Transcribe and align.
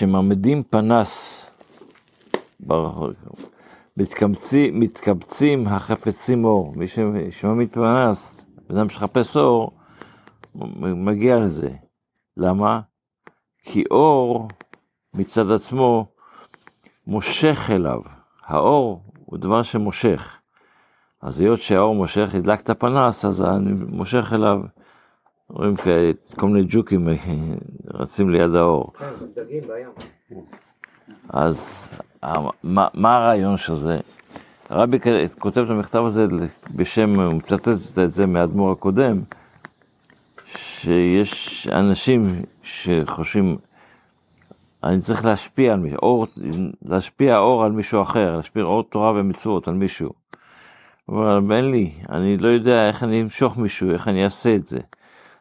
כשמעמידים 0.00 0.62
פנס 0.62 1.46
ברחוב, 2.60 3.12
מתקבצים, 4.72 5.68
החפצים 5.68 6.44
אור. 6.44 6.74
מי 6.76 6.86
שמעמיד 7.30 7.72
פנס, 7.72 8.46
בן 8.68 8.76
אדם 8.76 8.88
שמחפש 8.88 9.36
אור, 9.36 9.72
מגיע 10.80 11.38
לזה. 11.38 11.70
למה? 12.36 12.80
כי 13.62 13.84
אור 13.90 14.48
מצד 15.14 15.50
עצמו 15.50 16.06
מושך 17.06 17.70
אליו. 17.70 18.00
האור 18.46 19.02
הוא 19.24 19.38
דבר 19.38 19.62
שמושך. 19.62 20.38
אז 21.22 21.40
היות 21.40 21.60
שהאור 21.60 21.94
מושך, 21.94 22.34
הדלק 22.34 22.60
את 22.60 22.70
הפנס, 22.70 23.24
אז 23.24 23.42
אני 23.42 23.72
מושך 23.72 24.32
אליו, 24.32 24.60
רואים 25.52 25.74
כל 26.36 26.46
מיני 26.46 26.66
ג'וקים 26.68 27.08
אה, 27.08 27.14
רצים 27.94 28.30
ליד 28.30 28.54
האור. 28.54 28.92
כן, 28.98 29.06
דגים 29.34 29.60
בים. 29.60 29.88
אז 31.28 31.90
מה, 32.62 32.88
מה 32.94 33.16
הרעיון 33.16 33.56
של 33.56 33.76
זה? 33.76 33.98
הרבי 34.68 34.98
כותב 35.38 35.60
את 35.60 35.70
המכתב 35.70 36.02
הזה 36.04 36.24
בשם, 36.74 37.20
הוא 37.20 37.34
מצטט 37.34 37.68
את 38.04 38.10
זה 38.10 38.26
מהאדמו"ר 38.26 38.72
הקודם, 38.72 39.20
שיש 40.56 41.68
אנשים 41.72 42.42
שחושבים, 42.62 43.56
אני 44.84 45.00
צריך 45.00 45.24
להשפיע 45.24 45.72
על 45.72 45.80
מישהו, 45.80 45.98
אור, 46.02 46.26
להשפיע 46.82 47.38
אור 47.38 47.64
על 47.64 47.72
מישהו 47.72 48.02
אחר, 48.02 48.36
להשפיע 48.36 48.62
אור 48.62 48.82
תורה 48.82 49.10
ומצוות 49.10 49.68
על 49.68 49.74
מישהו. 49.74 50.10
אבל 51.08 51.52
אין 51.52 51.70
לי, 51.70 51.92
אני 52.08 52.36
לא 52.36 52.48
יודע 52.48 52.88
איך 52.88 53.02
אני 53.02 53.22
אמשוך 53.22 53.56
מישהו, 53.56 53.90
איך 53.90 54.08
אני 54.08 54.24
אעשה 54.24 54.54
את 54.54 54.66
זה. 54.66 54.78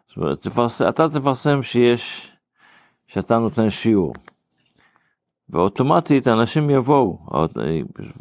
זאת 0.09 0.17
אומרת, 0.17 0.41
תפרס, 0.41 0.81
אתה 0.81 1.09
תפרסם 1.09 1.63
שיש, 1.63 2.31
שאתה 3.07 3.37
נותן 3.37 3.69
שיעור. 3.69 4.13
ואוטומטית 5.49 6.27
אנשים 6.27 6.69
יבואו, 6.69 7.19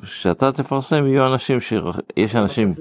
כשאתה 0.02 0.52
תפרסם 0.52 1.06
יהיו 1.06 1.26
אנשים, 1.26 1.58
יש 2.16 2.36
אנשים, 2.36 2.74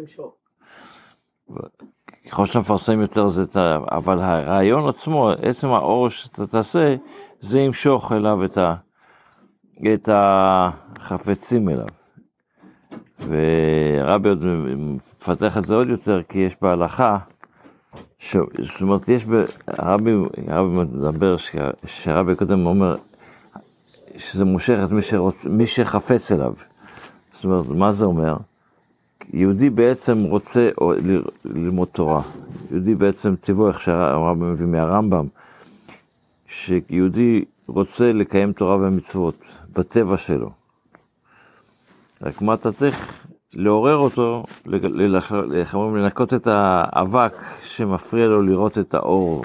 ככל 2.30 2.46
שאתה 2.46 2.60
מפרסם 2.60 3.02
יותר 3.02 3.28
זה, 3.28 3.44
אבל 3.92 4.20
הרעיון 4.20 4.90
עצמו, 4.90 5.30
עצם 5.30 5.70
האור 5.70 6.10
שאתה 6.10 6.48
תעשה, 6.48 6.96
זה 7.40 7.60
ימשוך 7.60 8.12
אליו 8.12 8.46
את, 8.46 8.58
ה, 8.58 8.76
את 9.94 10.10
החפצים 10.14 11.70
אליו. 11.70 11.88
ורבי 13.20 14.30
עוד 14.30 14.44
מפתח 14.78 15.58
את 15.58 15.66
זה 15.66 15.76
עוד 15.76 15.90
יותר, 15.90 16.24
כי 16.24 16.40
יש 16.40 16.56
בהלכה, 16.62 17.18
ש... 18.20 18.38
זאת 18.62 18.82
אומרת, 18.82 19.10
יש. 19.10 19.26
הרבי, 19.68 20.12
הרבי 20.48 20.76
מדבר, 20.76 21.36
שרבי 21.86 22.36
קודם 22.36 22.66
אומר, 22.66 22.96
שזה 24.18 24.46
מושך 24.46 24.78
את 24.86 24.92
מי, 24.92 25.02
שרוצ... 25.02 25.46
מי 25.46 25.68
שחפץ 25.68 26.32
אליו. 26.32 26.54
זאת 27.34 27.46
אומרת, 27.46 27.66
מה 27.68 27.92
זה 27.92 28.06
אומר? 28.06 28.38
יהודי 29.34 29.70
בעצם 29.70 30.24
רוצה 30.24 30.70
ללמוד 31.46 31.88
תורה. 31.88 32.22
יהודי 32.72 32.96
בעצם 32.96 33.36
טבעו, 33.36 33.68
איך 33.68 33.82
שהרבי 33.82 34.46
מביא 34.46 34.66
מהרמב"ם, 34.66 35.28
שיהודי 36.48 37.46
רוצה 37.68 38.14
לקיים 38.14 38.54
תורה 38.54 38.76
ומצוות 38.76 39.46
בטבע 39.74 40.18
שלו. 40.18 40.50
רק 42.22 42.42
מה 42.42 42.54
אתה 42.54 42.72
צריך? 42.72 43.27
לעורר 43.60 43.96
אותו, 43.96 44.44
איך 45.54 45.76
אומרים, 45.76 45.96
לנקות 45.96 46.34
את 46.34 46.48
האבק 46.52 47.34
שמפריע 47.62 48.28
לו 48.28 48.42
לראות 48.42 48.78
את 48.78 48.94
האור. 48.94 49.44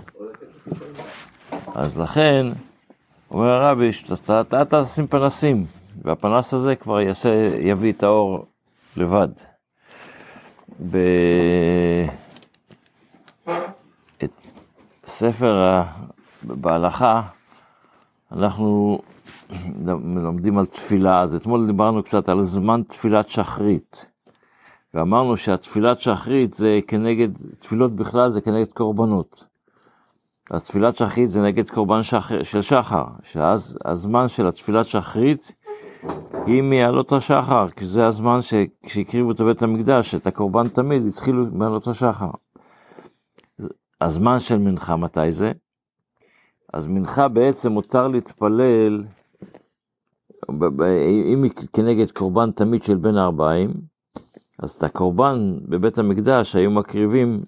אז 1.75 2.01
לכן, 2.01 2.47
אומר 3.31 3.49
הרבי, 3.49 3.93
שאתה 3.93 4.63
תשים 4.71 5.07
פנסים, 5.07 5.67
והפנס 6.05 6.55
הזה 6.55 6.77
כבר 6.77 7.01
יעשה, 7.01 7.31
יביא 7.61 7.93
את 7.93 8.03
האור 8.03 8.47
לבד. 8.97 9.29
ב... 10.91 10.97
את 14.25 14.33
ספר 15.07 15.83
בהלכה, 16.43 17.23
אנחנו 18.33 18.99
מלמדים 19.87 20.59
על 20.59 20.67
תפילה, 20.67 21.21
אז 21.21 21.35
אתמול 21.35 21.67
דיברנו 21.67 22.03
קצת 22.03 22.29
על 22.29 22.43
זמן 22.43 22.83
תפילת 22.89 23.29
שחרית. 23.29 24.12
ואמרנו 24.95 25.37
שהתפילת 25.37 26.01
שחרית 26.01 26.55
זה 26.55 26.81
כנגד, 26.87 27.29
תפילות 27.59 27.93
בכלל 27.93 28.31
זה 28.31 28.41
כנגד 28.41 28.73
קורבנות. 28.73 29.45
אז 30.51 30.65
תפילת 30.65 30.97
שחרית 30.97 31.31
זה 31.31 31.43
נגד 31.43 31.71
קורבן 31.71 32.03
שחר, 32.03 32.43
של 32.43 32.63
שחר, 32.63 33.05
שאז 33.23 33.79
הזמן 33.85 34.29
של 34.29 34.47
התפילת 34.47 34.87
שחרית 34.87 35.53
היא 36.47 36.63
מעלות 36.63 37.13
השחר, 37.13 37.69
כי 37.71 37.87
זה 37.87 38.07
הזמן 38.07 38.39
שהקריבו 38.87 39.31
את 39.31 39.41
בית 39.41 39.63
המקדש, 39.63 40.15
את 40.15 40.27
הקורבן 40.27 40.69
תמיד 40.69 41.07
התחילו 41.07 41.47
מעלות 41.53 41.89
השחר. 41.89 42.31
הזמן 44.01 44.39
של 44.39 44.59
מנחה 44.59 44.97
מתי 44.97 45.33
זה? 45.33 45.53
אז 46.73 46.87
מנחה 46.87 47.29
בעצם 47.29 47.73
מותר 47.73 48.09
להתפלל 48.09 49.05
אם 51.33 51.43
היא 51.43 51.51
כנגד 51.73 52.11
קורבן 52.11 52.51
תמיד 52.51 52.83
של 52.83 52.97
בין 52.97 53.17
הארבעים, 53.17 53.92
אז 54.59 54.71
את 54.71 54.83
הקורבן 54.83 55.59
בבית 55.69 55.99
המקדש 55.99 56.57
היו 56.57 56.71
מקריבים 56.71 57.45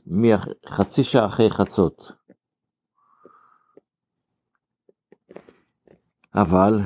חצי 0.66 1.04
שעה 1.04 1.26
אחרי 1.26 1.50
חצות. 1.50 2.12
אבל 6.34 6.80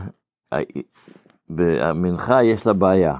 במנחה 1.49 2.45
יש 2.45 2.67
לה 2.67 2.73
בעיה. 2.73 3.17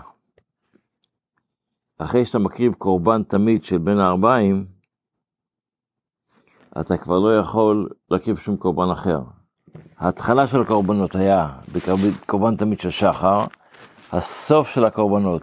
אחרי 1.99 2.25
שאתה 2.25 2.39
מקריב 2.39 2.75
קורבן 2.75 3.23
תמיד 3.23 3.65
של 3.65 3.79
בין 3.79 3.99
הארבעים, 3.99 4.67
אתה 6.81 6.97
כבר 6.97 7.19
לא 7.19 7.39
יכול 7.39 7.89
להקריב 8.11 8.39
שום 8.39 8.57
קורבן 8.57 8.91
אחר. 8.91 9.21
ההתחלה 9.97 10.47
של 10.49 10.61
הקורבנות 10.61 11.15
היה 11.15 11.49
בקורבן 11.73 12.57
תמיד 12.57 12.81
של 12.81 12.91
שחר, 12.91 13.45
הסוף 14.13 14.69
של 14.69 14.85
הקורבנות 14.85 15.43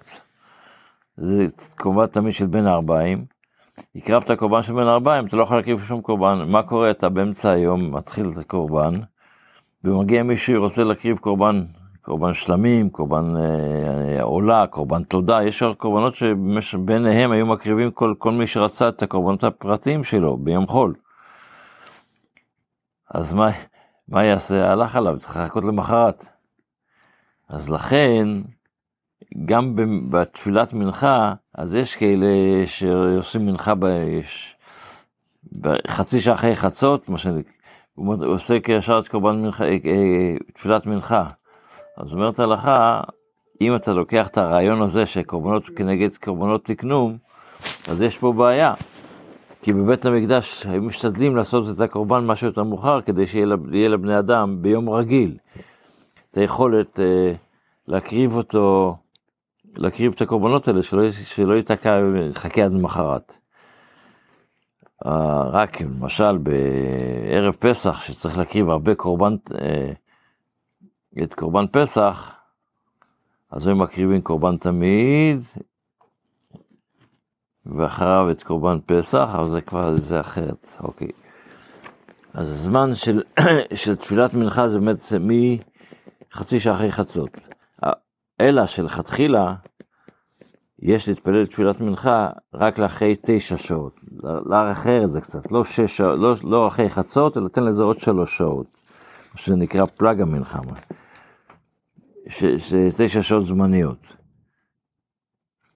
זה 1.17 1.47
קורבן 1.77 2.05
תמיד 2.05 2.33
של 2.33 2.45
בין 2.45 2.67
הארבעים. 2.67 3.25
הקרבת 3.95 4.31
קורבן 4.31 4.63
של 4.63 4.73
בין 4.73 4.87
הארבעים, 4.87 5.25
אתה 5.25 5.37
לא 5.37 5.43
יכול 5.43 5.57
להקריב 5.57 5.85
שום 5.85 6.01
קורבן. 6.01 6.45
מה 6.47 6.63
קורה? 6.63 6.91
אתה 6.91 7.09
באמצע 7.09 7.51
היום 7.51 7.95
מתחיל 7.95 8.31
את 8.33 8.37
הקורבן, 8.37 8.99
ומגיע 9.83 10.23
מישהו 10.23 10.63
רוצה 10.63 10.83
להקריב 10.83 11.17
קורבן, 11.17 11.65
קורבן 12.01 12.33
שלמים, 12.33 12.89
קורבן 12.89 13.33
אה, 13.37 14.23
עולה, 14.23 14.67
קורבן 14.67 15.03
תודה, 15.03 15.43
יש 15.43 15.63
קורבנות 15.77 16.15
שביניהם 16.61 17.31
היו 17.31 17.45
מקריבים 17.45 17.91
כל, 17.91 18.13
כל 18.17 18.31
מי 18.31 18.47
שרצה 18.47 18.89
את 18.89 19.03
הקורבנות 19.03 19.43
הפרטיים 19.43 20.03
שלו 20.03 20.37
ביום 20.37 20.67
חול. 20.67 20.93
אז 23.13 23.33
מה, 23.33 23.49
מה 24.07 24.23
יעשה? 24.23 24.71
הלך 24.71 24.95
עליו, 24.95 25.19
צריך 25.19 25.37
לחכות 25.37 25.63
למחרת. 25.63 26.25
אז 27.49 27.69
לכן, 27.69 28.27
גם 29.45 29.75
בתפילת 30.09 30.73
מנחה, 30.73 31.33
אז 31.55 31.75
יש 31.75 31.95
כאלה 31.95 32.27
שעושים 32.65 33.45
מנחה 33.45 33.75
ביש, 33.75 34.55
בחצי 35.61 36.21
שעה 36.21 36.33
אחרי 36.33 36.55
חצות, 36.55 37.09
מה 37.09 37.17
שנקרא, 37.17 37.51
הוא 37.95 38.25
עושה 38.25 38.59
כישר 38.59 38.99
את 38.99 39.07
קורבן 39.07 39.41
מנחה, 39.41 39.63
אה, 39.63 39.69
אה, 39.69 40.35
תפילת 40.53 40.85
מנחה. 40.85 41.29
אז 41.97 42.13
אומרת 42.13 42.39
ההלכה, 42.39 43.01
אם 43.61 43.75
אתה 43.75 43.93
לוקח 43.93 44.27
את 44.27 44.37
הרעיון 44.37 44.81
הזה 44.81 45.05
שקורבנות 45.05 45.65
כנגד 45.75 46.17
קורבנות 46.17 46.65
תקנום, 46.65 47.17
אז 47.89 48.01
יש 48.01 48.17
פה 48.17 48.33
בעיה. 48.33 48.73
כי 49.61 49.73
בבית 49.73 50.05
המקדש 50.05 50.65
היו 50.65 50.81
משתדלים 50.81 51.35
לעשות 51.35 51.75
את 51.75 51.81
הקורבן 51.81 52.25
משהו 52.25 52.47
יותר 52.47 52.63
מאוחר, 52.63 53.01
כדי 53.01 53.27
שיהיה 53.27 53.89
לבני 53.89 54.19
אדם 54.19 54.57
ביום 54.61 54.89
רגיל 54.89 55.37
את 56.31 56.37
היכולת 56.37 56.99
אה, 56.99 57.33
להקריב 57.87 58.35
אותו, 58.35 58.95
להקריב 59.77 60.11
את 60.15 60.21
הקורבנות 60.21 60.67
האלה, 60.67 60.83
שלא, 60.83 61.11
שלא 61.11 61.53
ייתקע, 61.53 61.99
יחכה 62.29 62.63
עד 62.63 62.71
למחרת. 62.71 63.37
אה, 65.05 65.43
רק 65.49 65.81
למשל 65.81 66.37
בערב 66.37 67.53
פסח, 67.59 68.01
שצריך 68.01 68.37
להקריב 68.37 68.69
הרבה 68.69 68.95
קורבן, 68.95 69.35
אה, 69.61 69.91
את 71.23 71.33
קורבן 71.33 71.65
פסח, 71.71 72.31
אז 73.51 73.67
הם 73.67 73.81
מקריבים 73.81 74.21
קורבן 74.21 74.57
תמיד, 74.57 75.39
ואחריו 77.65 78.31
את 78.31 78.43
קורבן 78.43 78.77
פסח, 78.85 79.29
אבל 79.33 79.49
זה 79.49 79.61
כבר, 79.61 79.97
זה 79.97 80.19
אחרת, 80.19 80.67
אוקיי. 80.79 81.09
אז 82.33 82.47
הזמן 82.47 82.95
של, 82.95 83.23
של 83.83 83.95
תפילת 83.95 84.33
מנחה 84.33 84.67
זה 84.67 84.79
באמת 84.79 85.13
מחצי 86.31 86.59
שעה 86.59 86.75
אחרי 86.75 86.91
חצות. 86.91 87.29
אלא 88.41 88.65
שלכתחילה, 88.65 89.55
יש 90.79 91.09
להתפלל 91.09 91.45
תפילת 91.45 91.81
מנחה 91.81 92.29
רק 92.53 92.77
לאחרי 92.77 93.15
תשע 93.21 93.57
שעות. 93.57 93.99
לאחר 94.45 95.03
את 95.03 95.11
זה 95.11 95.21
קצת, 95.21 95.51
לא, 95.51 95.63
שש 95.63 96.01
לא, 96.01 96.35
לא 96.43 96.67
אחרי 96.67 96.89
חצות, 96.89 97.37
אלא 97.37 97.47
תן 97.47 97.63
לזה 97.63 97.83
עוד 97.83 97.99
שלוש 97.99 98.37
שעות. 98.37 98.81
שזה 99.35 99.55
נקרא 99.55 99.85
פלאג 99.85 100.21
המלחמה. 100.21 100.73
שזה 102.27 102.89
תשע 102.97 103.21
שעות 103.21 103.45
זמניות. 103.45 104.17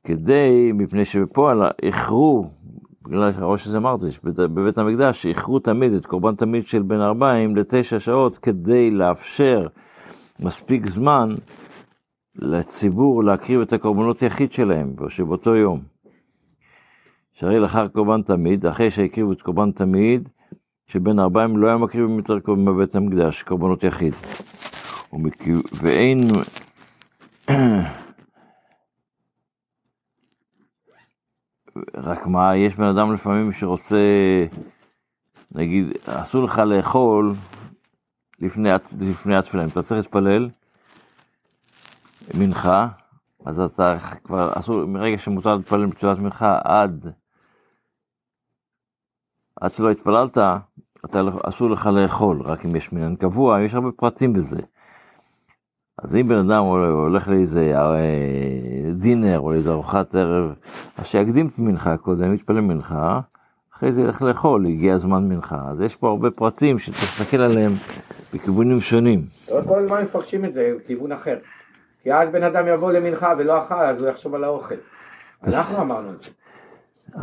כדי, 0.03 0.71
מפני 0.73 1.05
שבפועל 1.05 1.61
איחרו, 1.83 2.49
בגלל 3.01 3.31
הראש 3.35 3.63
שזה 3.63 3.77
אמרתי, 3.77 4.05
בבית 4.23 4.77
המקדש 4.77 5.25
איחרו 5.25 5.59
תמיד 5.59 5.93
את 5.93 6.05
קורבן 6.05 6.35
תמיד 6.35 6.65
של 6.65 6.81
בן 6.81 7.01
ארבעים 7.01 7.55
לתשע 7.55 7.99
שעות 7.99 8.37
כדי 8.37 8.91
לאפשר 8.91 9.67
מספיק 10.39 10.87
זמן 10.87 11.35
לציבור 12.41 13.23
להקריב 13.23 13.61
את 13.61 13.73
הקורבנות 13.73 14.21
יחיד 14.21 14.51
שלהם, 14.51 14.95
שבאותו 15.09 15.55
יום. 15.55 15.81
שהרי 17.33 17.59
לאחר 17.59 17.87
קורבן 17.87 18.21
תמיד, 18.21 18.65
אחרי 18.65 18.91
שהקריבו 18.91 19.31
את 19.31 19.41
קורבן 19.41 19.71
תמיד, 19.71 20.29
שבין 20.85 21.19
ארבעים 21.19 21.57
לא 21.57 21.67
היה 21.67 21.77
מקריבים 21.77 22.17
יותר 22.17 22.39
קורבן 22.39 22.65
בבית 22.65 22.95
המקדש, 22.95 23.43
קורבנות 23.43 23.83
יחיד. 23.83 24.13
ואין... 25.73 26.19
רק 31.95 32.27
מה, 32.27 32.55
יש 32.57 32.75
בן 32.75 32.83
אדם 32.83 33.13
לפעמים 33.13 33.51
שרוצה, 33.51 33.97
נגיד, 35.51 35.85
אסור 36.05 36.43
לך 36.43 36.57
לאכול 36.57 37.33
לפני, 38.39 38.69
לפני 38.99 39.35
התפילה, 39.35 39.63
אם 39.63 39.69
אתה 39.69 39.81
צריך 39.81 39.97
להתפלל 39.97 40.49
מנחה, 42.33 42.87
אז 43.45 43.59
אתה 43.59 43.97
כבר 44.23 44.51
אסור, 44.55 44.85
מרגע 44.85 45.17
שמותר 45.17 45.55
להתפלל 45.55 45.85
בתפילת 45.85 46.17
מנחה 46.17 46.59
עד, 46.63 47.07
עד 49.61 49.71
שלא 49.71 49.91
התפללת, 49.91 50.37
אתה, 51.05 51.21
לא, 51.21 51.31
אסור 51.43 51.69
לך 51.69 51.85
לאכול, 51.85 52.41
רק 52.41 52.65
אם 52.65 52.75
יש 52.75 52.93
מניין 52.93 53.15
קבוע, 53.15 53.61
יש 53.61 53.73
הרבה 53.73 53.91
פרטים 53.91 54.33
בזה. 54.33 54.59
אז 55.97 56.15
אם 56.15 56.27
בן 56.27 56.37
אדם 56.37 56.63
הולך 56.63 57.27
לאיזה 57.27 57.73
אה, 57.75 58.91
דינר 58.93 59.39
או 59.39 59.51
לאיזה 59.51 59.71
ארוחת 59.71 60.15
ערב, 60.15 60.53
אז 60.97 61.05
שיקדים 61.05 61.47
את 61.47 61.59
מנחה 61.59 61.97
קודם, 61.97 62.33
יתפלל 62.33 62.61
מנחה, 62.61 63.19
אחרי 63.73 63.91
זה 63.91 64.01
ילך 64.01 64.21
לאכול, 64.21 64.65
הגיע 64.65 64.97
זמן 64.97 65.29
מנחה. 65.29 65.61
אז 65.69 65.81
יש 65.81 65.95
פה 65.95 66.09
הרבה 66.09 66.31
פרטים 66.31 66.79
שצריך 66.79 67.19
להסתכל 67.19 67.37
עליהם 67.37 67.71
בכיוונים 68.33 68.81
שונים. 68.81 69.25
לא 69.51 69.61
כל 69.67 69.79
הזמן 69.79 70.03
מפרשים 70.03 70.45
את 70.45 70.53
זה 70.53 70.73
בכיוון 70.79 71.11
אחר. 71.11 71.37
כי 72.09 72.13
אז 72.13 72.29
בן 72.29 72.43
אדם 72.43 72.67
יבוא 72.67 72.91
למנחה 72.91 73.33
ולא 73.37 73.59
אכל, 73.59 73.75
אז 73.75 74.01
הוא 74.01 74.09
יחשוב 74.09 74.35
על 74.35 74.43
האוכל. 74.43 74.75
אנחנו 75.43 75.77
אמרנו 75.81 76.09
את 76.09 76.21
זה. 76.21 76.29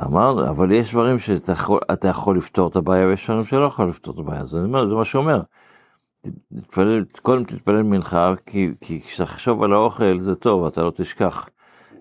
אמרנו, 0.04 0.48
אבל 0.48 0.72
יש 0.72 0.92
דברים 0.92 1.18
שאתה 1.18 1.52
יכול, 1.52 1.80
יכול 2.08 2.36
לפתור 2.38 2.68
את 2.68 2.76
הבעיה 2.76 3.06
ויש 3.06 3.24
דברים 3.24 3.44
שלא 3.44 3.66
יכול 3.66 3.88
לפתור 3.88 4.14
את 4.14 4.18
הבעיה, 4.18 4.44
זה, 4.44 4.58
אומר, 4.58 4.86
זה 4.86 4.94
מה 4.94 5.04
שאומר. 5.04 5.40
תתפלל, 6.56 7.04
קודם 7.22 7.44
תתפלל 7.44 7.82
מנחה, 7.82 8.32
כי, 8.46 8.74
כי 8.80 9.00
כשתחשוב 9.00 9.62
על 9.62 9.72
האוכל 9.72 10.20
זה 10.20 10.34
טוב, 10.34 10.66
אתה 10.66 10.82
לא 10.82 10.90
תשכח. 10.90 11.48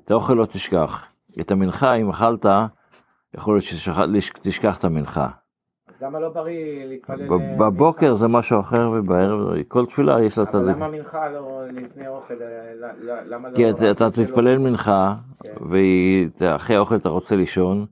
את 0.05 0.11
האוכל 0.11 0.33
לא 0.33 0.45
תשכח. 0.45 1.05
את 1.39 1.51
המנחה, 1.51 1.93
אם 1.93 2.09
אכלת, 2.09 2.45
יכול 3.37 3.55
להיות 3.55 3.65
שתשכח 4.21 4.77
את 4.77 4.83
המנחה. 4.83 5.27
למה 6.06 6.19
לא 6.19 6.30
בריא 6.30 6.86
להתפלל? 6.86 7.28
בבוקר 7.57 8.13
זה 8.13 8.28
משהו 8.28 8.60
אחר 8.60 8.92
ובערב, 8.94 9.63
כל 9.68 9.86
תפילה 9.86 10.24
יש 10.24 10.38
לה 10.38 10.44
את 10.44 10.52
זה. 10.52 10.57
אבל 10.57 10.69
למה 10.69 10.88
מנחה 10.88 11.30
לא 11.30 11.62
לפני 11.72 12.07
אוכל? 12.07 12.34
למה 13.02 13.50
לא... 13.50 13.56
כי 13.56 13.92
אתה 13.92 14.12
תתפלל 14.12 14.57
מנחה, 14.57 15.16
כן. 15.44 15.54
ואחרי 16.40 16.75
האוכל 16.75 16.96
אתה 16.96 17.10
רוצה 17.10 17.36
לישון, 17.36 17.86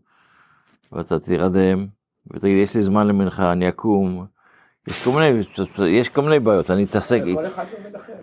ואתה 0.91 1.19
תירדם, 1.19 1.85
ותגיד, 2.33 2.57
יש 2.57 2.75
לי 2.75 2.81
זמן 2.81 3.07
למנחה, 3.07 3.51
אני 3.51 3.69
אקום. 3.69 4.25
יש 4.87 5.03
כל 5.03 5.19
מיני, 5.19 5.41
יש 5.87 6.09
כל 6.09 6.21
מיני 6.21 6.39
בעיות, 6.39 6.71
אני 6.71 6.83
אתעסק... 6.83 7.21
כל 7.35 7.45
אחד 7.45 7.65
לומד 7.77 7.95
אחר. 7.95 8.13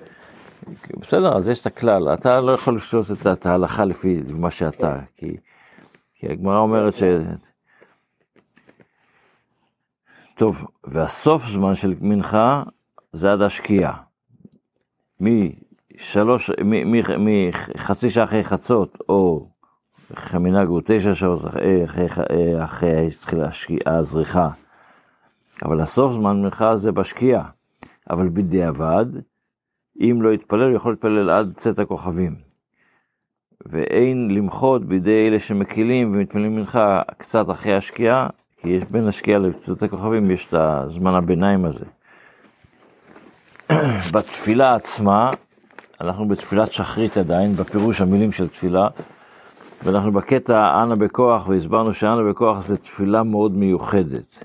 בסדר, 1.00 1.36
אז 1.36 1.48
יש 1.48 1.60
את 1.60 1.66
הכלל, 1.66 2.14
אתה 2.14 2.40
לא 2.40 2.52
יכול 2.52 2.76
לשלוט 2.76 3.06
את 3.32 3.46
ההלכה 3.46 3.84
לפי 3.84 4.22
מה 4.28 4.50
שאתה, 4.50 4.98
כי, 5.16 5.36
כי 6.14 6.26
הגמרא 6.32 6.58
אומרת 6.58 6.94
ש... 6.94 7.02
טוב, 10.40 10.66
והסוף 10.84 11.42
זמן 11.46 11.74
של 11.74 11.94
מנחה 12.00 12.62
זה 13.12 13.32
עד 13.32 13.42
השקיעה. 13.42 13.96
משלוש, 15.20 16.50
מחצי 17.18 18.10
שעה 18.10 18.24
אחרי 18.24 18.44
חצות, 18.44 18.98
או 19.08 19.48
המנהג 20.10 20.68
הוא 20.68 20.80
תשע 20.84 21.14
שעות 21.14 21.46
אחרי, 21.46 21.84
אחרי, 21.84 22.06
אחרי, 22.64 23.08
אחרי 23.48 23.78
הזריחה. 23.86 24.50
אבל 25.64 25.80
הסוף 25.80 26.12
זמן 26.12 26.42
מנחה 26.42 26.76
זה 26.76 26.92
בשקיעה. 26.92 27.48
אבל 28.10 28.28
בדיעבד, 28.28 29.06
אם 30.00 30.18
לא 30.22 30.32
יתפלל, 30.32 30.68
הוא 30.68 30.76
יכול 30.76 30.92
להתפלל 30.92 31.30
עד 31.30 31.52
צאת 31.56 31.78
הכוכבים. 31.78 32.36
ואין 33.66 34.30
למחות 34.30 34.84
בידי 34.84 35.28
אלה 35.28 35.40
שמקילים 35.40 36.12
ומתפללים 36.14 36.56
מנחה 36.56 37.02
קצת 37.18 37.50
אחרי 37.50 37.74
השקיעה, 37.74 38.28
כי 38.62 38.68
יש 38.68 38.84
בין 38.90 39.08
השקיעה 39.08 39.38
לצאת 39.38 39.82
הכוכבים, 39.82 40.30
יש 40.30 40.46
את 40.48 40.54
הזמן 40.54 41.14
הביניים 41.14 41.64
הזה. 41.64 41.84
בתפילה 44.14 44.74
עצמה, 44.74 45.30
אנחנו 46.00 46.28
בתפילת 46.28 46.72
שחרית 46.72 47.16
עדיין, 47.16 47.56
בפירוש 47.56 48.00
המילים 48.00 48.32
של 48.32 48.48
תפילה, 48.48 48.88
ואנחנו 49.82 50.12
בקטע 50.12 50.82
אנה 50.82 50.96
בכוח, 50.96 51.48
והסברנו 51.48 51.94
שאנה 51.94 52.30
בכוח 52.30 52.60
זה 52.60 52.76
תפילה 52.76 53.22
מאוד 53.22 53.52
מיוחדת. 53.52 54.44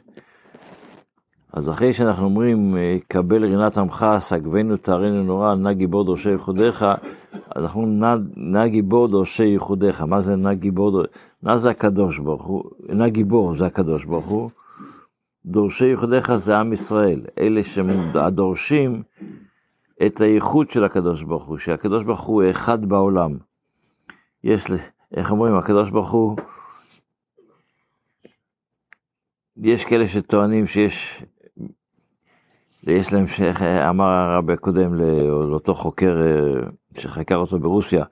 אז 1.54 1.70
אחרי 1.70 1.94
שאנחנו 1.94 2.26
אומרים, 2.26 2.78
קבל 3.08 3.46
רינת 3.46 3.78
עמך, 3.78 4.06
סגבנו 4.20 4.78
תארנו 4.78 5.24
נורא, 5.24 5.56
נא 5.56 5.74
גיבור 5.74 6.04
דורשי 6.04 6.30
ייחודיך, 6.30 6.86
אנחנו 7.56 7.86
נא 8.36 8.68
גיבור 8.68 9.08
דורשי 9.08 9.44
ייחודיך. 9.44 10.02
מה 10.02 10.22
זה 10.22 10.36
נא 10.36 10.54
גיבור? 10.54 10.92
דורשי? 10.92 11.12
נא 11.46 11.58
זה 11.58 11.70
הקדוש 11.70 12.20
ברוך 12.20 12.44
הוא, 12.44 12.72
נא 12.90 13.08
גיבור 13.08 13.54
זה 13.54 13.66
הקדוש 13.66 14.06
ברוך 14.06 14.26
הוא. 14.26 14.50
דורשי 15.46 15.86
ייחודיך 15.86 16.36
זה 16.36 16.58
עם 16.58 16.74
ישראל, 16.74 17.22
אלה 17.40 17.64
שהדורשים 17.64 19.04
את 20.06 20.22
הייחוד 20.22 20.70
של 20.70 20.84
הקדוש 20.84 21.24
ברוך 21.24 21.44
הוא, 21.44 21.58
שהקדוש 21.58 22.04
ברוך 22.04 22.22
הוא 22.22 22.44
אחד 22.50 22.86
בעולם. 22.86 23.38
יש, 24.44 24.66
איך 25.16 25.32
אומרים, 25.32 25.56
הקדוש 25.56 25.90
ברוך 25.90 26.12
הוא, 26.12 26.38
יש 29.58 29.86
כאלה 29.86 30.08
שטוענים 30.08 30.68
שיש 30.68 31.24
ויש 32.84 33.14
להם, 33.14 33.26
אמר 33.90 34.06
הרב 34.06 34.50
הקודם 34.50 34.94
לאותו 34.96 35.76
חוקר 35.76 36.22
אה, 36.22 37.02
שחקר 37.02 37.36
אותו 37.36 37.60
ברוסיה, 37.60 38.06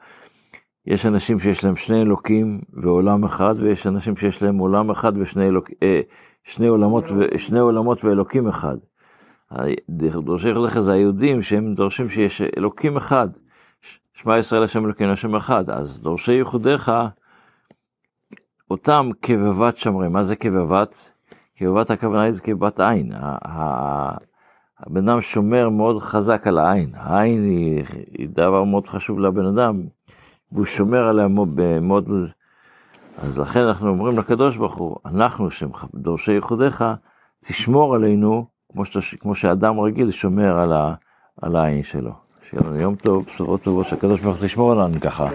יש 0.88 1.06
אנשים 1.06 1.40
שיש 1.40 1.66
להם 1.66 1.76
שני 1.76 2.02
אלוקים 2.02 2.62
ועולם 2.74 3.24
אחד, 3.24 3.56
ויש 3.58 3.88
אנשים 3.88 4.18
שיש 4.18 4.44
להם 4.44 4.58
עולם 4.58 4.90
אחד 4.90 5.18
ושני 5.18 5.48
אלוק, 5.48 5.70
אה, 5.84 6.02
שני 6.44 6.68
עולמות, 6.68 7.04
שני 7.38 7.60
עולמות 7.60 8.06
ואלוקים 8.06 8.48
אחד. 8.48 8.78
דורשי 10.24 10.50
יחודך 10.50 10.80
זה 10.80 10.94
היהודים 10.94 11.42
שהם 11.42 11.74
דורשים 11.74 12.10
שיש 12.10 12.42
אלוקים 12.58 12.98
אחד. 12.98 13.30
שמע 14.14 14.38
ישראל 14.38 14.64
השם 14.64 14.86
אלוקים 14.86 15.10
השם 15.10 15.36
אחד. 15.36 15.70
אז 15.70 16.02
דורשי 16.02 16.32
ייחודיך, 16.32 16.92
אותם 18.72 19.10
כבבת 19.22 19.78
שמרים. 19.78 20.12
מה 20.14 20.24
זה 20.24 20.36
כבבת? 20.36 21.12
כבבת 21.56 21.92
הכוונה 21.92 22.22
היא 22.22 22.32
זה 22.32 22.42
כבבת 22.42 22.80
עין. 22.80 23.12
הבן 24.80 25.10
אדם 25.10 25.22
שומר 25.22 25.70
מאוד 25.70 26.02
חזק 26.02 26.48
על 26.48 26.58
העין, 26.58 26.92
העין 26.96 27.44
היא, 27.44 27.84
היא 28.18 28.28
דבר 28.30 28.64
מאוד 28.64 28.88
חשוב 28.88 29.20
לבן 29.20 29.46
אדם, 29.46 29.84
והוא 30.54 30.66
שומר 30.66 31.08
עליה 31.08 31.28
מאוד, 31.82 32.10
אז 33.18 33.40
לכן 33.40 33.60
אנחנו 33.60 33.90
אומרים 33.90 34.20
לקדוש 34.20 34.58
ברוך 34.58 34.76
הוא, 34.76 34.96
אנחנו 35.06 35.50
שדורשי 35.52 36.32
ייחודיך, 36.32 36.84
תשמור 37.46 37.96
עלינו, 37.96 38.46
כמו, 38.72 38.86
שת, 38.86 39.20
כמו 39.20 39.36
שאדם 39.36 39.80
רגיל 39.80 40.12
שומר 40.12 40.60
על, 40.60 40.74
ה, 40.74 40.94
על 41.42 41.56
העין 41.56 41.84
שלו. 41.84 42.12
שיהיה 42.50 42.64
לנו 42.64 42.80
יום 42.80 42.96
טוב, 42.96 43.26
בשורות 43.26 43.62
טובות, 43.62 43.86
שהקדוש 43.86 44.20
ברוך 44.20 44.38
הוא 44.38 44.48
תשמור 44.48 44.72
עלינו 44.72 45.00
ככה. 45.02 45.28